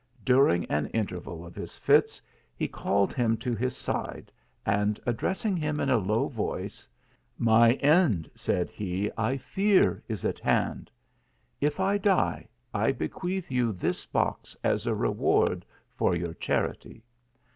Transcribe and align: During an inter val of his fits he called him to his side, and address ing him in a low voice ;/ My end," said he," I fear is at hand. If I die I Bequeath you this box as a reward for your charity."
During 0.25 0.65
an 0.65 0.89
inter 0.95 1.19
val 1.19 1.45
of 1.45 1.53
his 1.53 1.77
fits 1.77 2.23
he 2.55 2.67
called 2.67 3.13
him 3.13 3.37
to 3.37 3.53
his 3.55 3.77
side, 3.77 4.31
and 4.65 4.99
address 5.05 5.45
ing 5.45 5.55
him 5.55 5.79
in 5.79 5.91
a 5.91 5.97
low 5.99 6.27
voice 6.27 6.87
;/ 6.27 6.87
My 7.37 7.73
end," 7.73 8.27
said 8.33 8.71
he," 8.71 9.11
I 9.15 9.37
fear 9.37 10.01
is 10.07 10.25
at 10.25 10.39
hand. 10.39 10.89
If 11.59 11.79
I 11.79 11.99
die 11.99 12.49
I 12.73 12.91
Bequeath 12.93 13.51
you 13.51 13.71
this 13.73 14.07
box 14.07 14.57
as 14.63 14.87
a 14.87 14.95
reward 14.95 15.67
for 15.93 16.15
your 16.15 16.33
charity." 16.33 17.03